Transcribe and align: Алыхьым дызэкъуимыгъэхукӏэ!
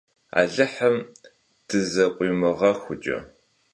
Алыхьым 0.39 0.95
дызэкъуимыгъэхукӏэ! 1.67 3.19